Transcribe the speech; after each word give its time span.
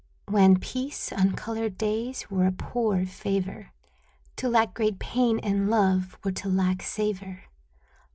Wan 0.27 0.57
peace, 0.59 1.11
uncolored 1.11 1.77
days, 1.77 2.27
were 2.31 2.47
a 2.47 2.51
poor 2.51 3.05
favor; 3.05 3.71
To 4.37 4.49
lack 4.49 4.73
great 4.73 4.97
pain 4.97 5.37
and 5.43 5.69
love 5.69 6.17
were 6.23 6.31
to 6.31 6.49
lack 6.49 6.81
savor. 6.81 7.43